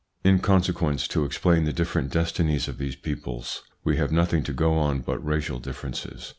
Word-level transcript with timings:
In 0.23 0.39
consequence, 0.39 1.07
to 1.09 1.23
explain 1.25 1.65
the 1.65 1.71
different 1.71 2.09
destinies 2.11 2.67
of 2.67 2.79
these 2.79 2.95
peoples 2.95 3.61
we 3.83 3.97
have 3.97 4.11
nothing 4.11 4.41
to 4.45 4.51
go 4.51 4.73
on 4.73 5.01
but 5.01 5.23
racial 5.23 5.59
differences. 5.59 6.29